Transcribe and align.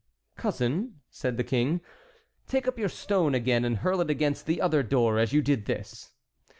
"Cousin," 0.35 0.99
said 1.11 1.37
the 1.37 1.43
King, 1.43 1.79
"take 2.47 2.67
up 2.67 2.79
your 2.79 2.89
stone 2.89 3.35
again 3.35 3.63
and 3.63 3.77
hurl 3.77 4.01
it 4.01 4.09
against 4.09 4.47
the 4.47 4.59
other 4.59 4.81
door 4.81 5.19
as 5.19 5.31
you 5.31 5.43
did 5.43 5.59
at 5.59 5.65
this." 5.67 6.09